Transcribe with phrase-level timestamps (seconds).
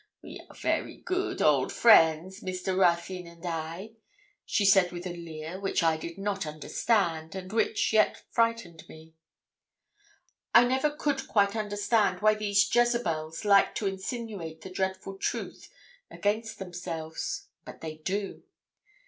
[0.23, 2.75] We are very good old friends, Mr.
[2.75, 3.91] Ruthyn and I,'
[4.47, 9.13] she said with a leer which I did not understand, and which yet frightened me.
[10.55, 15.69] I never could quite understand why these Jezebels like to insinuate the dreadful truth
[16.09, 18.41] against themselves; but they do.